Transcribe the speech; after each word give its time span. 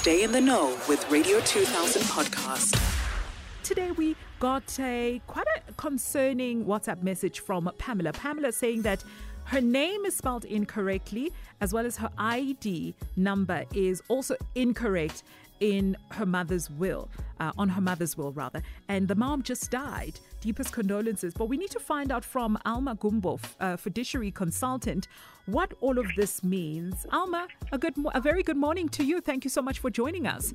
Stay 0.00 0.22
in 0.22 0.32
the 0.32 0.40
know 0.40 0.78
with 0.88 1.06
Radio 1.10 1.40
2000 1.40 2.00
podcast. 2.04 2.74
Today 3.62 3.90
we 3.90 4.16
got 4.38 4.80
a 4.80 5.20
quite 5.26 5.46
a 5.58 5.72
concerning 5.74 6.64
WhatsApp 6.64 7.02
message 7.02 7.40
from 7.40 7.70
Pamela. 7.76 8.14
Pamela 8.14 8.50
saying 8.50 8.80
that 8.80 9.04
her 9.44 9.60
name 9.60 10.06
is 10.06 10.16
spelled 10.16 10.46
incorrectly 10.46 11.30
as 11.60 11.74
well 11.74 11.84
as 11.84 11.98
her 11.98 12.08
ID 12.16 12.94
number 13.16 13.66
is 13.74 14.02
also 14.08 14.36
incorrect 14.54 15.22
in 15.60 15.98
her 16.12 16.24
mother's 16.24 16.70
will, 16.70 17.10
uh, 17.38 17.52
on 17.58 17.68
her 17.68 17.82
mother's 17.82 18.16
will 18.16 18.32
rather, 18.32 18.62
and 18.88 19.06
the 19.06 19.14
mom 19.14 19.42
just 19.42 19.70
died. 19.70 20.18
Deepest 20.40 20.72
condolences. 20.72 21.34
But 21.34 21.46
we 21.46 21.56
need 21.56 21.70
to 21.70 21.80
find 21.80 22.10
out 22.10 22.24
from 22.24 22.58
Almar 22.64 22.94
Gumbo, 22.94 23.38
uh, 23.60 23.76
fiduciary 23.76 24.30
consultant, 24.30 25.06
what 25.46 25.72
all 25.80 25.98
of 25.98 26.06
this 26.16 26.42
means. 26.42 27.06
Almar, 27.12 27.48
a 27.72 27.78
good, 27.78 27.94
a 28.14 28.20
very 28.20 28.42
good 28.42 28.56
morning 28.56 28.88
to 28.90 29.04
you. 29.04 29.20
Thank 29.20 29.44
you 29.44 29.50
so 29.50 29.62
much 29.62 29.78
for 29.78 29.90
joining 29.90 30.26
us. 30.26 30.54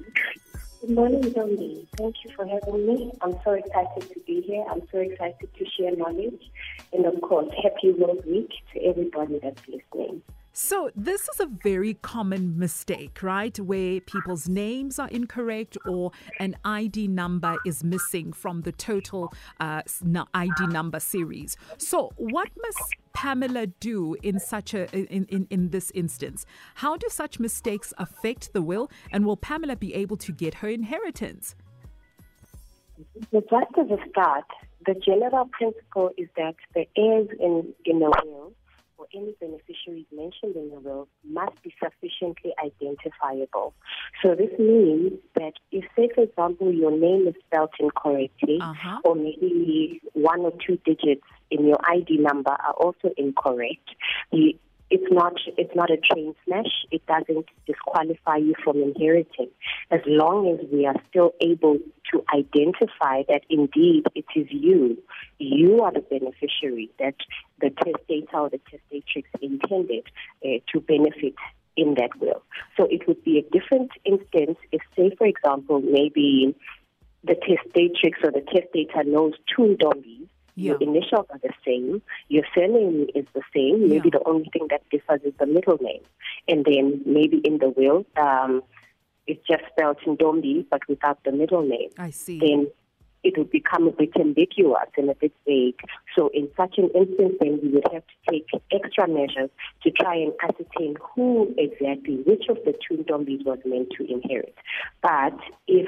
Good 0.81 0.89
morning, 0.95 1.21
Ndombi. 1.21 1.87
Thank 1.97 2.15
you 2.23 2.31
for 2.35 2.45
having 2.45 2.85
me. 2.85 3.11
I'm 3.21 3.35
so 3.43 3.51
excited 3.51 4.03
to 4.13 4.19
be 4.27 4.41
here. 4.41 4.63
I'm 4.69 4.81
so 4.91 4.99
excited 4.99 5.49
to 5.57 5.65
share 5.77 5.95
knowledge. 5.95 6.51
And 6.93 7.05
of 7.05 7.19
course, 7.21 7.51
happy 7.63 7.91
Wills 7.91 8.23
Week 8.25 8.51
to 8.73 8.83
everybody 8.83 9.39
that's 9.41 9.61
listening. 9.67 10.21
So, 10.57 10.89
this 10.95 11.27
is 11.27 11.41
a 11.41 11.47
very 11.47 11.95
common 11.95 12.57
mistake, 12.57 13.21
right? 13.21 13.59
Where 13.59 13.99
people's 13.99 14.47
names 14.47 14.99
are 14.99 15.09
incorrect 15.09 15.77
or 15.85 16.13
an 16.39 16.55
ID 16.63 17.09
number 17.09 17.57
is 17.65 17.83
missing 17.83 18.31
from 18.31 18.61
the 18.61 18.71
total 18.71 19.33
uh, 19.59 19.81
ID 20.33 20.67
number 20.67 21.01
series. 21.01 21.57
So, 21.77 22.13
what 22.15 22.47
must 22.61 22.93
Pamela 23.11 23.67
do 23.67 24.15
in 24.23 24.39
such 24.39 24.73
a 24.73 24.89
in, 24.95 25.25
in, 25.25 25.45
in 25.49 25.71
this 25.71 25.91
instance? 25.91 26.45
How 26.75 26.95
do 26.95 27.07
such 27.09 27.37
mistakes 27.37 27.93
affect 27.97 28.53
the 28.53 28.61
will, 28.61 28.89
and 29.11 29.25
will 29.25 29.35
Pamela 29.35 29.75
be 29.75 29.93
able 29.93 30.15
to 30.15 30.31
get 30.31 30.53
her 30.53 30.69
inheritance? 30.69 31.55
Just 33.33 33.51
as 33.77 33.91
a 33.91 34.09
start, 34.09 34.45
the 34.85 34.95
general 35.05 35.49
principle 35.51 36.11
is 36.17 36.29
that 36.37 36.55
the 36.73 36.87
heirs 36.95 37.27
in, 37.41 37.73
in 37.83 37.99
will 37.99 38.53
or 39.05 39.21
any 39.21 39.33
beneficiaries 39.39 40.05
mentioned 40.11 40.55
in 40.55 40.69
the 40.69 40.79
will 40.79 41.07
must 41.23 41.61
be 41.63 41.73
sufficiently 41.83 42.53
identifiable. 42.63 43.73
So 44.21 44.35
this 44.35 44.51
means 44.57 45.13
that 45.35 45.53
if, 45.71 45.85
say, 45.95 46.09
for 46.13 46.23
example, 46.23 46.73
your 46.73 46.91
name 46.91 47.27
is 47.27 47.35
spelled 47.45 47.71
incorrectly, 47.79 48.59
uh-huh. 48.61 49.01
or 49.03 49.15
maybe 49.15 50.01
one 50.13 50.41
or 50.41 50.53
two 50.65 50.77
digits 50.85 51.23
in 51.51 51.65
your 51.65 51.77
ID 51.87 52.17
number 52.17 52.51
are 52.51 52.73
also 52.73 53.11
incorrect, 53.17 53.89
you, 54.31 54.57
it's 54.89 55.11
not 55.11 55.33
it's 55.57 55.75
not 55.75 55.89
a 55.89 55.97
train 55.97 56.35
smash. 56.45 56.85
It 56.91 57.05
doesn't 57.07 57.47
disqualify 57.65 58.37
you 58.37 58.53
from 58.63 58.81
inheriting, 58.81 59.49
as 59.91 60.01
long 60.05 60.47
as 60.47 60.65
we 60.71 60.85
are 60.85 60.95
still 61.09 61.33
able 61.41 61.79
to 62.11 62.23
identify 62.33 63.23
that 63.27 63.41
indeed 63.49 64.05
it 64.13 64.25
is 64.35 64.47
you. 64.49 65.01
You 65.39 65.81
are 65.81 65.91
the 65.91 66.01
beneficiary 66.01 66.91
that 66.99 67.15
the 67.59 67.71
testator 67.71 68.37
or 68.37 68.49
the 68.49 68.59
testatrix 68.59 69.25
intended 69.41 70.05
uh, 70.45 70.59
to 70.71 70.79
benefit 70.81 71.33
in 71.75 71.95
that 71.95 72.11
will. 72.19 72.43
So 72.77 72.87
it 72.89 73.07
would 73.07 73.23
be 73.23 73.39
a 73.39 73.41
different 73.41 73.91
instance 74.05 74.57
if, 74.71 74.81
say, 74.95 75.13
for 75.17 75.27
example, 75.27 75.81
maybe 75.81 76.55
the 77.23 77.33
testatrix 77.33 78.23
or 78.23 78.31
the 78.31 78.45
testator 78.53 79.03
knows 79.03 79.33
two 79.55 79.75
Ndombis 79.77 80.27
yeah. 80.55 80.71
Your 80.71 80.81
initials 80.81 81.25
are 81.29 81.39
the 81.43 81.53
same. 81.65 82.01
Your 82.29 82.43
surname 82.55 83.07
is 83.13 83.25
the 83.33 83.41
same. 83.53 83.89
Maybe 83.89 84.09
yeah. 84.11 84.19
the 84.19 84.23
only 84.25 84.49
thing 84.53 84.67
that 84.69 84.89
differs 84.89 85.21
is 85.23 85.33
the 85.37 85.45
middle 85.45 85.77
name. 85.81 86.01
And 86.47 86.65
then 86.65 87.01
maybe 87.05 87.37
in 87.43 87.57
the 87.57 87.69
will, 87.69 88.05
um, 88.15 88.63
it's 89.27 89.45
just 89.47 89.63
spelled 89.71 89.97
Ndombi, 90.05 90.65
but 90.69 90.81
without 90.87 91.23
the 91.25 91.31
middle 91.31 91.61
name. 91.61 91.89
I 91.97 92.11
see. 92.11 92.39
Then 92.39 92.67
it 93.23 93.37
would 93.37 93.49
become 93.49 93.87
a 93.87 93.91
bit 93.91 94.11
ambiguous 94.17 94.87
and 94.95 95.09
a 95.09 95.15
bit 95.15 95.33
vague. 95.47 95.79
So 96.15 96.29
in 96.33 96.47
such 96.55 96.77
an 96.77 96.89
instance, 96.95 97.33
then 97.41 97.59
we 97.61 97.69
would 97.69 97.87
have 97.91 98.03
to 98.03 98.31
take 98.31 98.47
extra 98.71 99.07
measures 99.07 99.49
to 99.81 99.91
try 99.91 100.15
and 100.15 100.31
ascertain 100.43 100.95
who 101.01 101.53
exactly, 101.57 102.21
which 102.25 102.45
of 102.49 102.57
the 102.65 102.73
two 102.87 103.03
Ndombis 103.03 103.43
was 103.43 103.57
meant 103.65 103.89
to 103.97 104.05
inherit. 104.09 104.55
But 105.01 105.37
if 105.67 105.87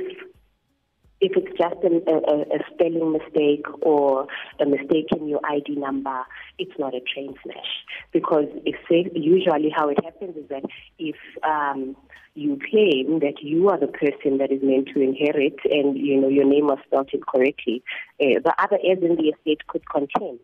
if 1.19 1.31
it's 1.35 1.57
just 1.57 1.75
a, 1.83 2.11
a, 2.11 2.41
a, 2.55 2.59
spelling 2.73 3.11
mistake 3.11 3.65
or 3.81 4.27
a 4.59 4.65
mistake 4.65 5.07
in 5.15 5.27
your 5.27 5.39
ID 5.43 5.75
number, 5.75 6.23
it's 6.59 6.77
not 6.77 6.93
a 6.93 6.99
train 6.99 7.33
smash. 7.43 7.85
Because 8.11 8.45
if 8.65 8.75
usually 8.89 9.71
how 9.75 9.89
it 9.89 10.03
happens 10.03 10.37
is 10.37 10.47
that 10.49 10.63
if 10.99 11.15
um, 11.43 11.95
you 12.35 12.59
claim 12.69 13.19
that 13.19 13.41
you 13.41 13.67
are 13.69 13.79
the 13.79 13.87
person 13.87 14.37
that 14.37 14.51
is 14.51 14.61
meant 14.61 14.89
to 14.93 15.01
inherit 15.01 15.55
and 15.65 15.97
you 15.97 16.21
know 16.21 16.27
your 16.27 16.45
name 16.45 16.67
was 16.67 16.77
spelled 16.85 17.09
incorrectly, 17.11 17.83
uh, 18.21 18.39
the 18.43 18.53
other 18.59 18.77
heirs 18.83 18.99
in 19.01 19.15
the 19.15 19.33
estate 19.35 19.65
could 19.67 19.89
contend. 19.89 20.39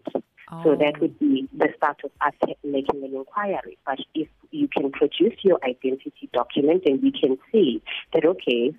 Oh. 0.51 0.63
So 0.63 0.75
that 0.75 0.99
would 0.99 1.17
be 1.19 1.47
the 1.55 1.69
start 1.77 2.01
of 2.03 2.11
us 2.21 2.33
making 2.63 3.03
an 3.03 3.13
inquiry. 3.15 3.77
But 3.85 3.99
if 4.15 4.27
you 4.51 4.67
can 4.67 4.91
produce 4.91 5.37
your 5.43 5.59
identity 5.63 6.29
document 6.33 6.83
and 6.85 7.01
we 7.01 7.11
can 7.11 7.37
see 7.51 7.81
that, 8.13 8.25
okay, 8.25 8.73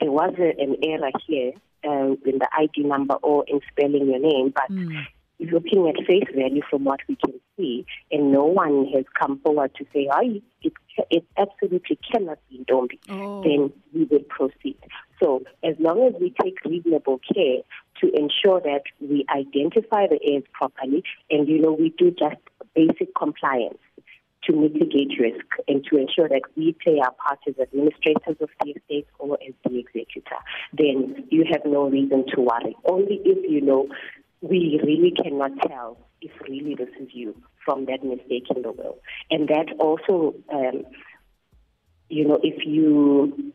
there 0.00 0.10
was 0.10 0.34
a, 0.38 0.60
an 0.60 0.76
error 0.82 1.10
here 1.26 1.52
uh, 1.84 2.14
in 2.24 2.38
the 2.38 2.48
ID 2.58 2.82
number 2.84 3.14
or 3.14 3.44
in 3.46 3.60
spelling 3.70 4.08
your 4.08 4.18
name, 4.18 4.52
but 4.54 4.70
mm. 4.70 5.06
looking 5.40 5.88
at 5.88 6.06
face 6.06 6.28
value 6.34 6.62
from 6.68 6.84
what 6.84 7.00
we 7.08 7.16
can 7.16 7.34
see, 7.56 7.86
and 8.10 8.32
no 8.32 8.44
one 8.44 8.86
has 8.94 9.04
come 9.18 9.38
forward 9.40 9.74
to 9.76 9.84
say, 9.92 10.08
oh, 10.12 10.40
it, 10.62 10.72
it 11.10 11.24
absolutely 11.38 11.98
cannot 12.10 12.38
be 12.48 12.64
Ndombi, 12.64 12.98
oh. 13.08 13.42
then 13.42 13.72
we 13.94 14.04
will 14.04 14.24
proceed. 14.28 14.78
So 15.22 15.42
as 15.62 15.74
long 15.78 16.06
as 16.06 16.20
we 16.20 16.34
take 16.42 16.56
reasonable 16.64 17.20
care 17.32 17.58
to 18.00 18.10
ensure 18.14 18.60
that 18.60 18.82
we 19.00 19.26
identify 19.34 20.06
the 20.06 20.18
heirs 20.22 20.44
properly, 20.52 21.02
and 21.30 21.48
you 21.48 21.60
know 21.60 21.72
we 21.72 21.90
do 21.96 22.10
just 22.10 22.40
basic 22.74 23.14
compliance, 23.14 23.78
to 24.44 24.52
mitigate 24.52 25.18
risk 25.20 25.44
and 25.68 25.84
to 25.84 25.98
ensure 25.98 26.28
that 26.28 26.42
we 26.56 26.74
play 26.82 26.98
our 27.04 27.12
part 27.12 27.38
as 27.46 27.54
administrators 27.60 28.36
of 28.40 28.48
the 28.62 28.70
estate 28.70 29.06
or 29.18 29.38
as 29.46 29.54
the 29.64 29.78
executor, 29.78 30.36
then 30.72 31.26
you 31.30 31.44
have 31.50 31.62
no 31.64 31.88
reason 31.88 32.24
to 32.34 32.40
worry. 32.40 32.76
Only 32.84 33.20
if 33.24 33.50
you 33.50 33.60
know 33.60 33.88
we 34.40 34.80
really 34.82 35.12
cannot 35.22 35.52
tell 35.68 35.98
if 36.22 36.30
really 36.48 36.74
this 36.74 36.88
is 37.00 37.08
you 37.12 37.36
from 37.64 37.86
that 37.86 38.02
mistake 38.02 38.44
in 38.54 38.62
the 38.62 38.72
will. 38.72 38.98
And 39.30 39.48
that 39.48 39.66
also, 39.78 40.34
um, 40.52 40.84
you 42.08 42.26
know, 42.26 42.38
if 42.42 42.66
you 42.66 43.52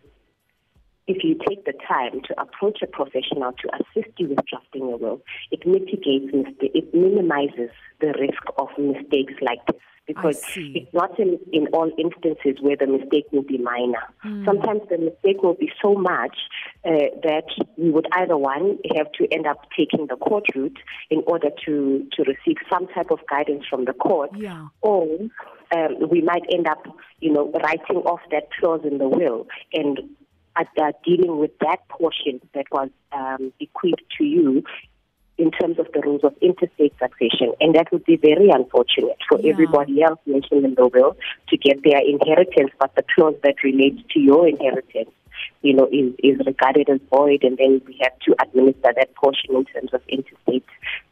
if 1.08 1.24
you 1.24 1.38
take 1.48 1.66
the 1.66 1.74
time 1.88 2.22
to 2.28 2.42
approach 2.42 2.80
a 2.82 2.88
professional 2.88 3.52
to 3.52 3.70
assist 3.76 4.14
you 4.18 4.30
with 4.30 4.40
drafting 4.50 4.92
a 4.92 4.98
will, 4.98 5.22
it 5.52 5.66
mitigates, 5.66 6.34
it 6.60 6.94
minimizes 6.96 7.70
the 8.02 8.08
risk 8.20 8.42
of 8.58 8.70
mistakes 8.80 9.34
like 9.42 9.64
this 9.68 9.82
because 10.08 10.44
it's 10.56 10.94
not 10.94 11.20
in, 11.20 11.40
in 11.52 11.68
all 11.74 11.92
instances 11.98 12.62
where 12.62 12.76
the 12.76 12.86
mistake 12.86 13.26
will 13.32 13.44
be 13.44 13.58
minor. 13.58 14.04
Mm. 14.24 14.46
Sometimes 14.46 14.82
the 14.90 14.98
mistake 14.98 15.42
will 15.42 15.56
be 15.56 15.72
so 15.82 15.96
much 15.96 16.38
uh, 16.86 17.10
that 17.24 17.46
we 17.78 17.90
would 17.90 18.08
either 18.14 18.38
one 18.38 18.78
have 18.96 19.12
to 19.14 19.28
end 19.32 19.48
up 19.48 19.68
taking 19.78 20.08
the 20.08 20.16
court 20.16 20.46
route 20.56 20.78
in 21.10 21.24
order 21.26 21.50
to, 21.66 22.08
to 22.14 22.24
receive 22.24 22.58
some 22.72 22.88
type 22.88 23.10
of 23.10 23.20
guidance 23.30 23.66
from 23.70 23.86
the 23.86 23.94
court, 23.94 24.30
yeah. 24.36 24.68
or 24.82 25.08
um, 25.76 26.10
we 26.10 26.22
might 26.22 26.44
end 26.52 26.68
up, 26.68 26.86
you 27.20 27.32
know, 27.32 27.52
writing 27.64 27.98
off 27.98 28.22
that 28.32 28.50
clause 28.60 28.82
in 28.84 29.00
the 29.00 29.08
will 29.08 29.48
and 29.74 30.00
uh, 30.56 30.92
dealing 31.04 31.38
with 31.40 31.52
that 31.60 31.88
portion 31.90 32.40
that 32.54 32.66
was 32.72 32.90
um, 33.12 33.52
bequeathed 33.60 34.04
to 34.18 34.24
you 34.24 34.64
in 35.38 35.52
terms 35.52 35.78
of 35.80 35.88
the 35.94 36.02
rules 36.02 36.24
of 36.24 36.34
intestate 36.42 36.94
succession. 37.00 37.54
And 37.60 37.76
that 37.76 37.92
would 37.92 38.06
be 38.06 38.16
very 38.16 38.50
unfortunate 38.50 39.18
for 39.28 39.40
yeah. 39.40 39.52
everybody 39.52 40.02
else 40.02 40.20
mentioned 40.26 40.66
in 40.66 40.76
the 40.76 40.88
will 40.88 41.18
to 41.50 41.58
get 41.58 41.84
their 41.84 42.00
inheritance, 42.00 42.72
but 42.80 42.96
the 42.96 43.04
clause 43.14 43.36
that 43.44 43.56
relates 43.64 44.02
to 44.12 44.20
your 44.20 44.48
inheritance, 44.48 45.10
you 45.62 45.74
know, 45.74 45.88
is, 45.92 46.14
is 46.20 46.46
regarded 46.46 46.90
as 46.90 47.00
void, 47.10 47.44
and 47.44 47.58
then 47.58 47.82
we 47.86 47.98
have 48.02 48.18
to 48.20 48.36
administer 48.42 48.94
that 48.96 49.14
portion 49.16 49.56
in 49.56 49.66
terms 49.66 49.94
of 49.94 50.02
interstate 50.08 50.66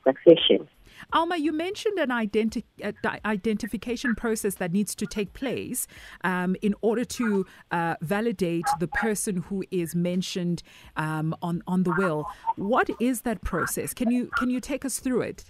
succession. 0.05 0.67
Almar, 1.13 1.37
you 1.37 1.51
mentioned 1.51 1.99
an 1.99 2.09
identi- 2.09 2.63
uh, 2.83 2.91
identification 3.25 4.15
process 4.15 4.55
that 4.55 4.71
needs 4.71 4.95
to 4.95 5.05
take 5.05 5.33
place 5.33 5.87
um, 6.23 6.55
in 6.61 6.75
order 6.81 7.05
to 7.05 7.45
uh, 7.71 7.95
validate 8.01 8.65
the 8.79 8.87
person 8.87 9.37
who 9.37 9.63
is 9.71 9.95
mentioned 9.95 10.63
um, 10.95 11.35
on 11.41 11.61
on 11.67 11.83
the 11.83 11.93
will. 11.97 12.25
What 12.55 12.89
is 12.99 13.21
that 13.21 13.41
process? 13.41 13.93
Can 13.93 14.11
you 14.11 14.29
can 14.37 14.49
you 14.49 14.59
take 14.59 14.85
us 14.85 14.99
through 14.99 15.21
it? 15.21 15.45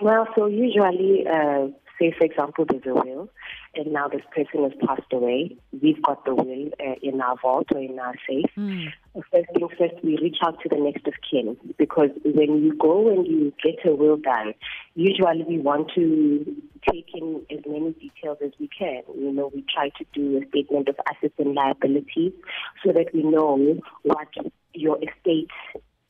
Well, 0.00 0.28
so 0.36 0.46
usually, 0.46 1.26
uh, 1.26 1.68
say 1.98 2.14
for 2.16 2.24
example, 2.24 2.64
there's 2.68 2.86
a 2.86 2.94
will, 2.94 3.30
and 3.78 3.92
now 3.92 4.08
this 4.08 4.22
person 4.34 4.64
has 4.64 4.72
passed 4.84 5.12
away. 5.12 5.56
We've 5.80 6.02
got 6.02 6.24
the 6.24 6.34
will 6.34 6.70
uh, 6.80 6.94
in 7.00 7.20
our 7.20 7.36
vault 7.40 7.68
or 7.72 7.80
in 7.80 7.98
our 7.98 8.14
safe. 8.28 8.50
Mm. 8.56 8.92
First 9.14 9.48
things 9.54 9.70
first, 9.78 9.94
we 10.02 10.18
reach 10.20 10.38
out 10.44 10.60
to 10.62 10.68
the 10.68 10.76
next 10.76 11.06
of 11.06 11.14
kin 11.28 11.56
because 11.78 12.10
when 12.24 12.62
you 12.62 12.76
go 12.76 13.08
and 13.08 13.26
you 13.26 13.52
get 13.62 13.86
a 13.86 13.94
will 13.94 14.16
done, 14.16 14.54
usually 14.94 15.44
we 15.48 15.58
want 15.58 15.90
to 15.94 16.44
take 16.90 17.06
in 17.14 17.42
as 17.50 17.60
many 17.66 17.92
details 17.92 18.38
as 18.44 18.50
we 18.58 18.68
can. 18.76 19.02
You 19.16 19.32
know, 19.32 19.50
we 19.54 19.64
try 19.72 19.90
to 19.90 20.04
do 20.12 20.38
a 20.42 20.48
statement 20.48 20.88
of 20.88 20.96
assets 21.08 21.34
and 21.38 21.54
liabilities 21.54 22.32
so 22.84 22.92
that 22.92 23.14
we 23.14 23.22
know 23.22 23.78
what 24.02 24.28
your 24.74 24.98
estate 24.98 25.50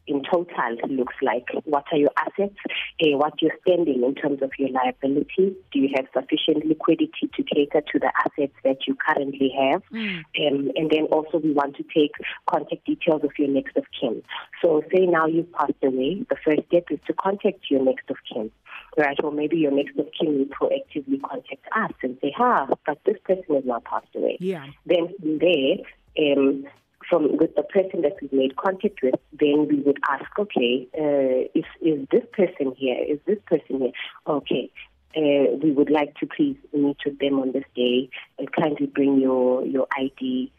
in 0.08 0.22
total 0.24 0.76
looks 0.88 1.14
like. 1.22 1.46
What 1.64 1.84
are 1.92 1.98
your 1.98 2.10
assets? 2.16 2.56
Uh, 3.00 3.16
what 3.16 3.40
you're 3.40 3.56
spending 3.60 4.02
in 4.02 4.14
terms 4.14 4.42
of 4.42 4.50
your 4.58 4.70
liability? 4.70 5.54
Do 5.72 5.78
you 5.78 5.90
have 5.96 6.06
sufficient 6.12 6.66
liquidity 6.66 7.30
to 7.34 7.42
cater 7.42 7.82
to 7.92 7.98
the 7.98 8.12
assets 8.24 8.54
that 8.64 8.86
you 8.86 8.96
currently 8.96 9.52
have? 9.58 9.82
Mm. 9.92 10.18
Um, 10.18 10.72
and 10.74 10.90
then 10.90 11.04
also 11.12 11.38
we 11.38 11.52
want 11.52 11.76
to 11.76 11.84
take 11.94 12.12
contact 12.50 12.84
details 12.86 13.22
of 13.24 13.30
your 13.38 13.48
next 13.48 13.76
of 13.76 13.84
kin. 14.00 14.22
So 14.62 14.82
say 14.92 15.06
now 15.06 15.26
you've 15.26 15.52
passed 15.52 15.72
away, 15.82 16.24
the 16.28 16.36
first 16.44 16.62
step 16.68 16.84
is 16.90 16.98
to 17.06 17.12
contact 17.12 17.70
your 17.70 17.84
next 17.84 18.10
of 18.10 18.16
kin. 18.32 18.50
Right, 18.96 19.18
or 19.22 19.30
maybe 19.30 19.56
your 19.58 19.70
next 19.70 19.96
of 19.98 20.06
kin 20.18 20.38
will 20.38 20.46
proactively 20.46 21.20
contact 21.22 21.64
us 21.76 21.92
and 22.02 22.18
say, 22.20 22.32
"Ha, 22.36 22.68
but 22.86 22.98
this 23.04 23.16
person 23.24 23.54
has 23.54 23.64
now 23.64 23.80
passed 23.80 24.08
away." 24.16 24.38
Yeah. 24.40 24.66
Then 24.86 25.14
from 25.20 25.38
there, 25.38 25.76
um, 26.18 26.66
from 27.08 27.36
with 27.36 27.54
the 27.56 27.62
person 27.62 28.02
that 28.02 28.16
we 28.20 28.28
made 28.32 28.56
contact 28.56 29.00
with, 29.02 29.14
then 29.32 29.66
we 29.68 29.80
would 29.80 29.98
ask, 30.08 30.26
okay, 30.38 30.88
uh, 30.98 31.48
is 31.58 31.64
is 31.80 32.06
this 32.10 32.24
person 32.32 32.74
here? 32.76 32.98
Is 33.08 33.18
this 33.26 33.38
person 33.46 33.80
here? 33.80 33.92
Okay. 34.26 34.70
Uh, 35.16 35.56
we 35.62 35.72
would 35.72 35.90
like 35.90 36.14
to 36.16 36.26
please 36.26 36.56
meet 36.72 36.98
with 37.04 37.18
them 37.18 37.40
on 37.40 37.52
this 37.52 37.64
day 37.74 38.10
and 38.38 38.52
kindly 38.52 38.86
bring 38.86 39.18
your 39.20 39.64
your 39.64 39.86
ID, 39.96 40.52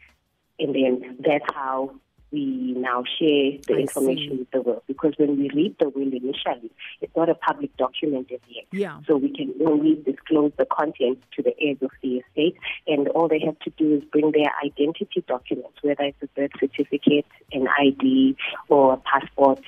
and 0.58 0.74
then 0.74 1.16
that's 1.20 1.44
how 1.54 1.94
we 2.32 2.74
now 2.76 3.02
share 3.18 3.58
the 3.66 3.74
I 3.76 3.80
information 3.80 4.30
see. 4.30 4.38
with 4.38 4.50
the 4.50 4.62
will. 4.62 4.82
Because 4.86 5.14
when 5.16 5.38
we 5.38 5.50
read 5.54 5.76
the 5.78 5.88
will 5.88 6.02
initially, 6.02 6.70
it's 7.00 7.14
not 7.16 7.28
a 7.28 7.34
public 7.34 7.76
document 7.76 8.30
as 8.32 8.40
yet. 8.48 8.64
Yeah. 8.72 9.00
So 9.06 9.16
we 9.16 9.30
can 9.30 9.54
only 9.66 9.96
disclose 10.04 10.52
the 10.56 10.66
content 10.66 11.18
to 11.36 11.42
the 11.42 11.54
heirs 11.60 11.78
of 11.82 11.90
the 12.02 12.18
estate, 12.18 12.56
and 12.86 13.08
all 13.08 13.28
they 13.28 13.40
have 13.40 13.58
to 13.60 13.70
do 13.70 13.94
is 13.94 14.04
bring 14.12 14.32
their 14.32 14.52
identity 14.64 15.24
documents, 15.26 15.78
whether 15.82 16.04
it's 16.04 16.22
a 16.22 16.28
birth 16.28 16.52
certificate, 16.58 17.26
an 17.52 17.66
ID, 17.78 18.36
or 18.68 18.94
a 18.94 18.96
passport. 18.98 19.60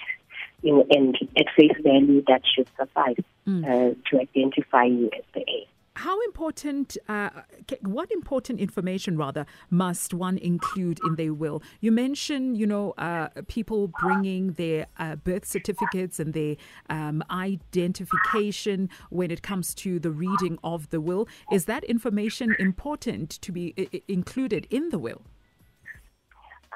You 0.62 0.76
know, 0.76 0.86
and 0.90 1.16
at 1.36 1.46
face 1.56 1.76
value, 1.82 2.22
that 2.28 2.42
should 2.54 2.68
suffice 2.78 3.16
mm. 3.48 3.64
uh, 3.64 3.94
to 4.10 4.20
identify 4.20 4.84
you 4.84 5.10
as 5.12 5.24
the 5.34 5.40
heir. 5.40 5.66
How 6.02 6.20
important, 6.22 6.96
uh, 7.08 7.30
what 7.82 8.10
important 8.10 8.58
information 8.58 9.16
rather 9.16 9.46
must 9.70 10.12
one 10.12 10.36
include 10.36 10.98
in 11.06 11.14
their 11.14 11.32
will? 11.32 11.62
You 11.80 11.92
mentioned, 11.92 12.56
you 12.56 12.66
know, 12.66 12.90
uh, 12.98 13.28
people 13.46 13.86
bringing 14.00 14.54
their 14.54 14.88
uh, 14.98 15.14
birth 15.14 15.44
certificates 15.44 16.18
and 16.18 16.34
their 16.34 16.56
um, 16.90 17.22
identification 17.30 18.90
when 19.10 19.30
it 19.30 19.42
comes 19.42 19.76
to 19.76 20.00
the 20.00 20.10
reading 20.10 20.58
of 20.64 20.90
the 20.90 21.00
will. 21.00 21.28
Is 21.52 21.66
that 21.66 21.84
information 21.84 22.56
important 22.58 23.30
to 23.40 23.52
be 23.52 23.72
I- 23.78 24.02
included 24.08 24.66
in 24.70 24.88
the 24.88 24.98
will? 24.98 25.22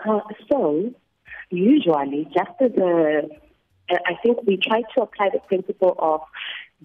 Uh, 0.09 0.21
so, 0.49 0.95
usually, 1.51 2.29
just 2.33 2.53
as 2.61 2.71
a, 2.79 3.23
I 3.91 4.15
think 4.23 4.39
we 4.47 4.57
try 4.57 4.83
to 4.95 5.03
apply 5.03 5.31
the 5.33 5.41
principle 5.41 5.97
of 5.99 6.21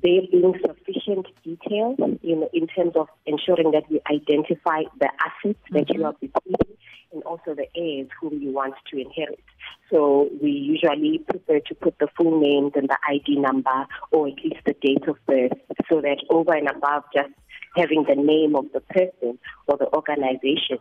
there 0.04 0.22
being 0.32 0.54
sufficient 0.66 1.28
detail 1.44 1.96
in, 2.24 2.48
in 2.54 2.68
terms 2.68 2.94
of 2.96 3.08
ensuring 3.26 3.72
that 3.72 3.84
we 3.90 4.02
identify 4.10 4.84
the 5.00 5.10
assets 5.20 5.60
mm-hmm. 5.66 5.78
that 5.78 5.90
you 5.90 6.00
mm-hmm. 6.00 6.06
are 6.06 6.14
bequeathing 6.20 6.78
and 7.14 7.24
also 7.24 7.54
the 7.54 7.68
heirs 7.76 8.08
whom 8.20 8.42
you 8.42 8.52
want 8.52 8.74
to 8.90 9.00
inherit. 9.00 9.44
So 9.92 10.30
we 10.42 10.52
usually 10.52 11.20
prefer 11.20 11.60
to 11.60 11.76
put 11.76 12.00
the 12.00 12.08
full 12.18 12.40
names 12.40 12.72
and 12.76 12.90
the 12.90 12.98
ID 13.08 13.38
number 13.38 13.86
or 14.12 14.28
at 14.28 14.36
least 14.44 14.62
the 14.66 14.76
date 14.82 15.08
of 15.08 15.18
birth 15.26 15.52
so 15.90 16.02
that 16.02 16.24
over 16.30 16.54
and 16.54 16.70
above 16.70 17.04
just 17.14 17.30
having 17.76 18.06
the 18.08 18.16
name 18.16 18.56
of 18.56 18.66
the 18.74 18.82
person 18.82 19.38
or 19.68 19.78
the 19.78 19.94
organization, 19.94 20.78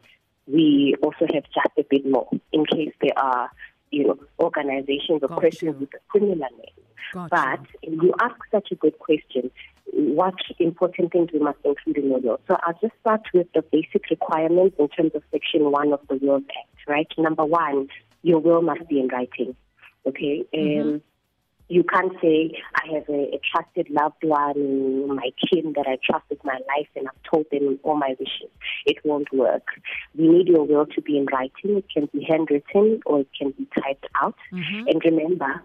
we 0.46 0.96
also 1.02 1.26
have 1.32 1.44
just 1.44 1.78
a 1.78 1.82
bit 1.88 2.06
more 2.06 2.28
in 2.52 2.64
case 2.66 2.92
there 3.00 3.18
are, 3.18 3.50
you 3.90 4.08
know, 4.08 4.18
organizations 4.38 5.22
or 5.22 5.28
Got 5.28 5.40
persons 5.40 5.62
you. 5.62 5.72
with 5.80 5.94
a 5.94 6.18
similar 6.18 6.48
name. 6.56 6.79
But 7.14 7.60
you 7.82 8.14
ask 8.20 8.36
such 8.50 8.68
a 8.70 8.74
good 8.74 8.98
question. 8.98 9.50
What 9.92 10.34
important 10.58 11.12
things 11.12 11.30
we 11.32 11.40
must 11.40 11.58
include 11.64 11.98
in 11.98 12.08
the 12.10 12.18
will? 12.18 12.40
So 12.48 12.56
I'll 12.62 12.78
just 12.80 12.94
start 13.00 13.22
with 13.34 13.48
the 13.54 13.62
basic 13.62 14.08
requirements 14.10 14.76
in 14.78 14.88
terms 14.88 15.12
of 15.14 15.22
Section 15.32 15.70
1 15.70 15.92
of 15.92 16.00
the 16.08 16.16
Wills 16.16 16.44
Act, 16.48 16.88
right? 16.88 17.08
Number 17.18 17.44
one, 17.44 17.88
your 18.22 18.38
will 18.38 18.62
must 18.62 18.88
be 18.88 19.00
in 19.00 19.08
writing. 19.08 19.56
Okay? 20.06 20.44
Mm-hmm. 20.54 20.88
Um, 20.88 21.02
you 21.70 21.84
can't 21.84 22.12
say, 22.20 22.50
I 22.74 22.94
have 22.94 23.08
a, 23.08 23.36
a, 23.36 23.40
trusted 23.52 23.88
loved 23.90 24.24
one, 24.24 25.14
my 25.14 25.30
kin 25.40 25.72
that 25.76 25.86
I 25.86 25.98
trust 26.04 26.24
with 26.28 26.44
my 26.44 26.58
life, 26.66 26.88
and 26.96 27.06
I've 27.06 27.30
told 27.30 27.46
them 27.52 27.78
all 27.84 27.96
my 27.96 28.16
wishes. 28.18 28.50
It 28.86 28.96
won't 29.04 29.32
work. 29.32 29.68
We 30.18 30.28
need 30.28 30.48
your 30.48 30.64
will 30.64 30.86
to 30.86 31.00
be 31.00 31.16
in 31.16 31.26
writing. 31.32 31.76
It 31.76 31.84
can 31.88 32.08
be 32.12 32.26
handwritten 32.28 33.00
or 33.06 33.20
it 33.20 33.28
can 33.38 33.52
be 33.52 33.68
typed 33.80 34.06
out. 34.20 34.34
Mm-hmm. 34.52 34.88
And 34.88 35.02
remember, 35.04 35.62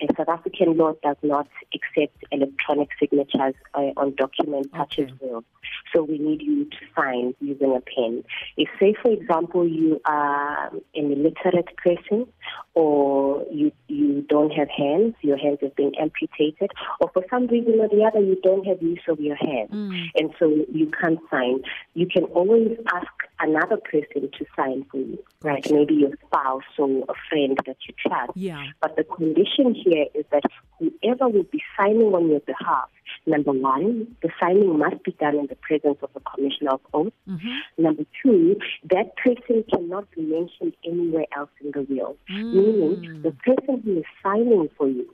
and 0.00 0.10
South 0.16 0.28
African 0.28 0.76
law 0.76 0.92
does 1.02 1.16
not 1.22 1.48
accept 1.74 2.16
electronic 2.30 2.88
signatures 3.00 3.54
uh, 3.74 3.92
on 3.96 4.14
documents 4.14 4.68
okay. 4.74 4.78
such 4.78 4.98
as 4.98 5.20
wills. 5.20 5.44
So 5.92 6.02
we 6.02 6.18
need 6.18 6.42
you 6.42 6.64
to 6.64 6.76
sign 6.94 7.34
using 7.40 7.74
a 7.74 7.80
pen. 7.80 8.24
If, 8.56 8.68
say, 8.80 8.94
for 9.00 9.10
example, 9.10 9.66
you 9.66 10.00
are 10.04 10.68
an 10.68 11.12
illiterate 11.12 11.76
person 11.76 12.26
or 12.74 13.44
you, 13.50 13.72
you 13.88 14.22
don't 14.28 14.50
have 14.50 14.68
hands, 14.68 15.14
your 15.22 15.38
hands 15.38 15.58
have 15.62 15.74
been 15.76 15.92
amputated, 16.00 16.70
or 17.00 17.10
for 17.12 17.24
some 17.30 17.46
reason 17.46 17.80
or 17.80 17.88
the 17.88 18.04
other, 18.04 18.20
you 18.20 18.38
don't 18.42 18.66
have 18.66 18.82
use 18.82 19.00
of 19.08 19.18
your 19.18 19.36
hands, 19.36 19.70
mm. 19.70 20.04
and 20.16 20.34
so 20.38 20.46
you 20.72 20.90
can't 21.00 21.18
sign, 21.30 21.60
you 21.94 22.06
can 22.06 22.24
always 22.24 22.76
ask 22.94 23.06
another 23.40 23.76
person 23.76 24.30
to 24.38 24.46
sign 24.56 24.84
for 24.90 24.98
you, 24.98 25.18
right? 25.42 25.62
Gotcha. 25.62 25.74
Maybe 25.74 25.94
your 25.94 26.12
spouse 26.26 26.62
or 26.78 27.04
a 27.08 27.14
friend 27.28 27.58
that 27.66 27.76
you 27.86 27.94
trust. 27.98 28.32
Yeah. 28.34 28.64
But 28.80 28.96
the 28.96 29.04
condition 29.04 29.74
here 29.74 30.06
is 30.14 30.24
that 30.32 30.42
whoever 30.78 31.28
will 31.28 31.44
be 31.44 31.62
signing 31.76 32.14
on 32.14 32.28
your 32.28 32.40
behalf 32.40 32.88
Number 33.26 33.52
one, 33.52 34.16
the 34.22 34.30
signing 34.40 34.78
must 34.78 35.02
be 35.02 35.12
done 35.12 35.36
in 35.36 35.46
the 35.46 35.56
presence 35.56 35.98
of 36.02 36.10
a 36.14 36.20
commissioner 36.20 36.72
of 36.72 36.80
oath. 36.94 37.12
Mm-hmm. 37.28 37.82
Number 37.82 38.04
two, 38.22 38.56
that 38.90 39.16
person 39.16 39.64
cannot 39.68 40.10
be 40.12 40.22
mentioned 40.22 40.74
anywhere 40.84 41.26
else 41.36 41.50
in 41.60 41.72
the 41.72 41.82
will, 41.92 42.16
mm. 42.30 42.52
meaning 42.52 43.22
the 43.22 43.32
person 43.32 43.82
who 43.84 43.98
is 43.98 44.04
signing 44.22 44.68
for 44.76 44.88
you 44.88 45.12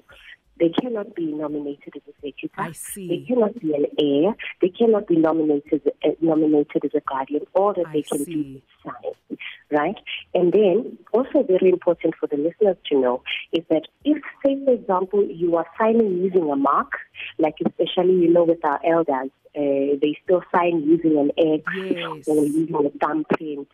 they 0.59 0.69
cannot 0.69 1.15
be 1.15 1.27
nominated 1.27 1.95
as 1.97 2.03
a 2.07 2.29
executor. 2.29 2.55
I 2.61 2.73
see. 2.73 3.09
They 3.09 3.27
cannot 3.27 3.59
be 3.59 3.75
an 3.75 3.87
heir. 3.99 4.35
They 4.61 4.69
cannot 4.69 5.07
be 5.07 5.17
nominated 5.17 5.83
uh, 6.05 6.11
nominated 6.21 6.85
as 6.85 6.91
a 6.95 7.01
guardian. 7.01 7.43
All 7.55 7.73
that 7.75 7.87
I 7.89 7.93
they 7.93 8.03
can 8.03 8.25
do 8.25 8.57
is 8.57 8.63
sign, 8.85 9.39
right? 9.71 9.97
And 10.35 10.53
then 10.53 10.99
also 11.13 11.43
very 11.43 11.71
important 11.71 12.15
for 12.19 12.27
the 12.27 12.37
listeners 12.37 12.77
to 12.91 13.01
know 13.01 13.23
is 13.53 13.65
that 13.71 13.83
if, 14.05 14.23
say, 14.45 14.63
for 14.65 14.73
example, 14.73 15.25
you 15.25 15.57
are 15.57 15.67
signing 15.79 16.19
using 16.19 16.51
a 16.51 16.57
mark, 16.57 16.93
like 17.39 17.57
especially 17.65 18.15
you 18.15 18.31
know 18.31 18.45
with 18.45 18.65
our 18.65 18.81
elders, 18.85 19.31
uh, 19.57 19.97
they 20.01 20.19
still 20.25 20.43
sign 20.55 20.83
using 20.83 21.19
an 21.19 21.31
X 21.39 21.65
yes. 21.75 22.29
or 22.29 22.45
using 22.45 22.87
a 22.87 22.91
thumbprint. 23.05 23.69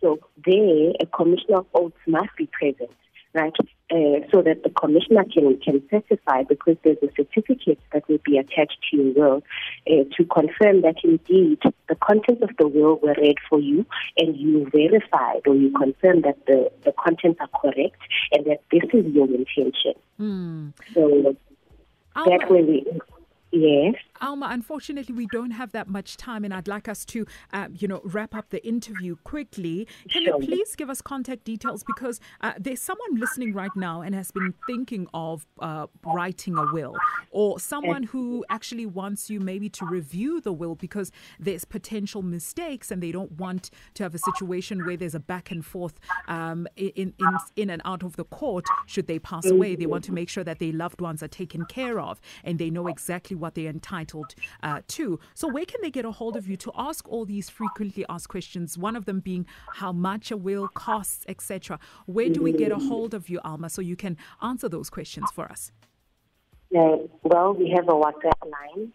So 0.00 0.18
there, 0.44 0.92
a 1.00 1.06
commissioner 1.06 1.58
of 1.58 1.66
oaths 1.74 1.96
must 2.06 2.30
be 2.36 2.48
present 2.58 2.90
right? 3.34 3.54
Uh, 3.90 4.24
so 4.32 4.40
that 4.40 4.62
the 4.62 4.70
commissioner 4.70 5.24
can, 5.24 5.58
can 5.60 5.82
certify 5.90 6.42
because 6.44 6.76
there's 6.82 6.96
a 7.02 7.08
certificate 7.14 7.78
that 7.92 8.08
will 8.08 8.20
be 8.24 8.38
attached 8.38 8.78
to 8.90 8.96
your 8.96 9.12
will 9.12 9.42
uh, 9.86 10.04
to 10.16 10.24
confirm 10.24 10.80
that 10.80 10.96
indeed 11.04 11.58
the 11.88 11.94
contents 11.96 12.42
of 12.42 12.50
the 12.58 12.66
will 12.66 12.96
were 13.02 13.14
read 13.18 13.36
for 13.50 13.60
you 13.60 13.84
and 14.16 14.36
you 14.36 14.66
verified 14.72 15.42
or 15.46 15.54
you 15.54 15.70
confirmed 15.72 16.24
that 16.24 16.38
the, 16.46 16.70
the 16.84 16.92
contents 16.92 17.38
are 17.40 17.60
correct 17.60 18.00
and 18.32 18.46
that 18.46 18.62
this 18.70 18.84
is 18.94 19.04
your 19.12 19.26
intention. 19.26 19.94
Mm. 20.18 20.72
So 20.94 21.36
that 22.14 22.50
way 22.50 22.62
we 22.62 23.00
Yes. 23.52 23.96
Almar, 24.22 24.52
unfortunately, 24.52 25.14
we 25.14 25.26
don't 25.32 25.50
have 25.50 25.72
that 25.72 25.88
much 25.88 26.16
time, 26.16 26.44
and 26.44 26.54
I'd 26.54 26.68
like 26.68 26.88
us 26.88 27.04
to, 27.06 27.26
uh, 27.52 27.68
you 27.72 27.88
know, 27.88 28.00
wrap 28.04 28.36
up 28.36 28.50
the 28.50 28.64
interview 28.64 29.16
quickly. 29.24 29.88
Can 30.08 30.22
you 30.22 30.38
please 30.38 30.76
give 30.76 30.88
us 30.88 31.02
contact 31.02 31.42
details 31.44 31.82
because 31.82 32.20
uh, 32.40 32.52
there's 32.56 32.80
someone 32.80 33.16
listening 33.16 33.52
right 33.52 33.74
now 33.74 34.00
and 34.00 34.14
has 34.14 34.30
been 34.30 34.54
thinking 34.66 35.08
of 35.12 35.44
uh, 35.58 35.88
writing 36.06 36.56
a 36.56 36.72
will, 36.72 36.94
or 37.32 37.58
someone 37.58 38.04
who 38.04 38.44
actually 38.48 38.86
wants 38.86 39.28
you 39.28 39.40
maybe 39.40 39.68
to 39.70 39.84
review 39.84 40.40
the 40.40 40.52
will 40.52 40.76
because 40.76 41.10
there's 41.40 41.64
potential 41.64 42.22
mistakes 42.22 42.92
and 42.92 43.02
they 43.02 43.10
don't 43.10 43.32
want 43.32 43.70
to 43.94 44.04
have 44.04 44.14
a 44.14 44.18
situation 44.18 44.86
where 44.86 44.96
there's 44.96 45.16
a 45.16 45.20
back 45.20 45.50
and 45.50 45.66
forth 45.66 45.98
um, 46.28 46.68
in, 46.76 47.12
in 47.18 47.36
in 47.56 47.70
and 47.70 47.82
out 47.84 48.04
of 48.04 48.14
the 48.14 48.24
court 48.24 48.66
should 48.86 49.08
they 49.08 49.18
pass 49.18 49.46
away. 49.46 49.74
They 49.74 49.86
want 49.86 50.04
to 50.04 50.12
make 50.12 50.28
sure 50.28 50.44
that 50.44 50.60
their 50.60 50.72
loved 50.72 51.00
ones 51.00 51.24
are 51.24 51.28
taken 51.28 51.64
care 51.64 51.98
of 51.98 52.20
and 52.44 52.60
they 52.60 52.70
know 52.70 52.86
exactly 52.86 53.34
what 53.34 53.56
they're 53.56 53.68
entitled 53.68 54.11
uh, 54.62 54.80
to. 54.88 55.18
So, 55.34 55.48
where 55.48 55.64
can 55.64 55.80
they 55.82 55.90
get 55.90 56.04
a 56.04 56.10
hold 56.10 56.36
of 56.36 56.48
you 56.48 56.56
to 56.58 56.72
ask 56.76 57.08
all 57.08 57.24
these 57.24 57.48
frequently 57.48 58.04
asked 58.08 58.28
questions? 58.28 58.78
One 58.78 58.96
of 58.96 59.04
them 59.04 59.20
being 59.20 59.46
how 59.74 59.92
much 59.92 60.30
a 60.30 60.36
will 60.36 60.68
costs, 60.68 61.24
etc. 61.28 61.78
Where 62.06 62.28
do 62.28 62.42
we 62.42 62.52
get 62.52 62.72
a 62.72 62.78
hold 62.78 63.14
of 63.14 63.28
you, 63.28 63.40
Almar, 63.44 63.70
so 63.70 63.80
you 63.80 63.96
can 63.96 64.16
answer 64.40 64.68
those 64.68 64.90
questions 64.90 65.30
for 65.32 65.46
us? 65.50 65.72
Uh, 66.74 66.96
well, 67.22 67.52
we 67.52 67.70
have 67.70 67.88
a 67.88 67.92
WhatsApp 67.92 68.50
line. 68.50 68.92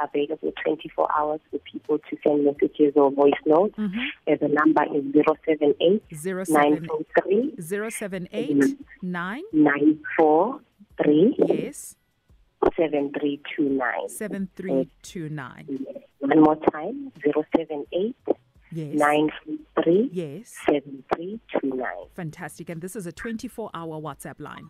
available 0.00 0.52
24 0.64 1.08
hours 1.18 1.40
for 1.50 1.58
people 1.58 1.98
to 1.98 2.16
send 2.22 2.44
messages 2.44 2.92
or 2.94 3.10
voice 3.10 3.32
notes. 3.44 3.74
Mm-hmm. 3.76 3.98
Uh, 4.30 4.36
the 4.40 4.48
number 4.48 4.84
is 4.94 5.04
078 5.12 6.02
943 6.48 7.56
078 7.90 8.78
9 9.02 9.42
943 9.52 11.34
Yes. 11.38 11.96
7329. 12.76 14.08
7329. 14.08 15.86
One 16.20 16.40
more 16.42 16.56
time 16.72 17.12
078 17.24 18.16
Yes. 18.70 18.94
943 18.94 20.10
Yes. 20.12 20.54
7329. 20.66 21.86
Fantastic. 22.14 22.68
And 22.68 22.80
this 22.82 22.94
is 22.96 23.06
a 23.06 23.12
24 23.12 23.70
hour 23.72 24.00
WhatsApp 24.00 24.38
line. 24.40 24.68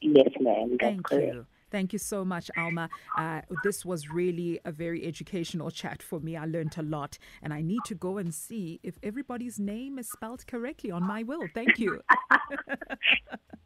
Yes, 0.00 0.28
ma'am. 0.40 0.70
That's 0.70 0.80
Thank 0.80 1.04
correct. 1.06 1.34
you. 1.34 1.46
Thank 1.70 1.92
you 1.92 1.98
so 2.00 2.24
much, 2.24 2.50
Almar. 2.56 2.88
Uh, 3.16 3.42
this 3.62 3.84
was 3.84 4.10
really 4.10 4.58
a 4.64 4.72
very 4.72 5.06
educational 5.06 5.70
chat 5.70 6.02
for 6.02 6.18
me. 6.18 6.36
I 6.36 6.44
learned 6.44 6.74
a 6.78 6.82
lot, 6.82 7.16
and 7.42 7.52
I 7.54 7.62
need 7.62 7.80
to 7.86 7.94
go 7.94 8.18
and 8.18 8.34
see 8.34 8.80
if 8.82 8.98
everybody's 9.04 9.60
name 9.60 9.96
is 9.98 10.08
spelled 10.10 10.46
correctly 10.48 10.90
on 10.90 11.04
my 11.04 11.22
will. 11.22 11.46
Thank 11.54 11.78
you. 11.78 12.00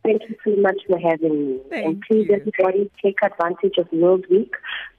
Thank 0.05 0.23
you 0.29 0.37
so 0.45 0.61
much 0.61 0.77
for 0.87 0.99
having 0.99 1.47
me. 1.47 1.61
Thank 1.71 1.87
and 1.87 2.03
please, 2.03 2.27
you. 2.29 2.37
everybody, 2.37 2.91
take 3.03 3.17
advantage 3.23 3.79
of 3.79 3.89
Wills 3.91 4.25
Week. 4.31 4.53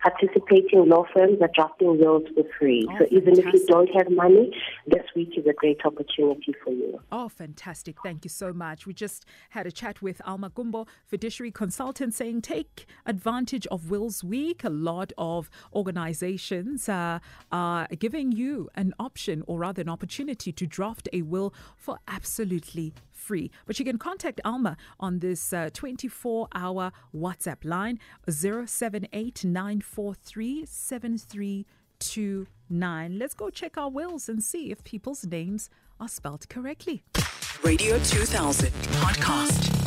Participating 0.05 0.87
law 0.87 1.03
firms 1.15 1.41
are 1.41 1.49
drafting 1.55 1.97
wills 1.97 2.21
for 2.35 2.43
free. 2.59 2.87
Oh, 2.91 2.99
so 2.99 3.05
even 3.09 3.39
if 3.39 3.45
you 3.51 3.65
don't 3.65 3.89
have 3.95 4.11
money, 4.11 4.51
this 4.85 5.01
week 5.15 5.29
is 5.35 5.47
a 5.47 5.53
great 5.53 5.79
opportunity 5.83 6.53
for 6.63 6.71
you. 6.71 6.99
Oh, 7.11 7.27
fantastic. 7.27 7.95
Thank 8.03 8.23
you 8.23 8.29
so 8.29 8.53
much. 8.53 8.85
We 8.85 8.93
just 8.93 9.25
had 9.49 9.65
a 9.65 9.71
chat 9.71 10.03
with 10.03 10.21
Almar 10.23 10.51
Gumbo, 10.51 10.85
fiduciary 11.07 11.49
consultant, 11.49 12.13
saying 12.13 12.43
take 12.43 12.85
advantage 13.07 13.65
of 13.71 13.89
Wills 13.89 14.23
Week. 14.23 14.63
A 14.63 14.69
lot 14.69 15.11
of 15.17 15.49
organizations 15.73 16.87
uh, 16.87 17.17
are 17.51 17.87
giving 17.97 18.31
you 18.31 18.69
an 18.75 18.93
option, 18.99 19.43
or 19.47 19.57
rather, 19.57 19.81
an 19.81 19.89
opportunity 19.89 20.51
to 20.51 20.67
draft 20.67 21.09
a 21.13 21.23
will 21.23 21.51
for 21.75 21.97
absolutely 22.07 22.93
free. 23.11 23.49
But 23.65 23.79
you 23.79 23.85
can 23.85 23.97
contact 23.97 24.39
Almar 24.45 24.77
on 24.99 25.19
this 25.19 25.51
24 25.73 26.47
hour 26.53 26.91
WhatsApp 27.15 27.65
line 27.65 27.99
078 28.29 29.43
943 29.95 30.65
7329. 30.65 33.19
Let's 33.19 33.33
go 33.33 33.49
check 33.49 33.77
our 33.77 33.89
wills 33.89 34.27
and 34.27 34.43
see 34.43 34.69
if 34.71 34.83
people's 34.83 35.25
names 35.25 35.69
are 35.99 36.09
spelled 36.09 36.49
correctly. 36.49 37.03
Radio 37.63 37.97
2000 37.99 38.71
podcast. 38.71 39.84